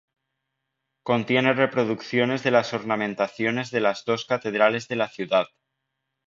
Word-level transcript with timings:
Contiene 1.03 1.53
reproducciones 1.53 2.41
de 2.41 2.49
las 2.49 2.73
ornamentaciones 2.73 3.69
de 3.69 3.81
las 3.81 4.03
dos 4.03 4.25
catedrales 4.25 4.87
de 4.87 4.95
la 4.95 5.07
ciudad. 5.07 5.45